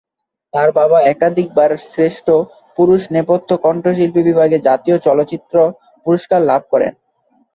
[0.53, 2.27] তার বাবা একাধিক বার শ্রেষ্ঠ
[2.77, 5.55] পুরুষ নেপথ্য কণ্ঠশিল্পী বিভাগে জাতীয় চলচ্চিত্র
[6.05, 6.93] পুরস্কার লাভ করেন।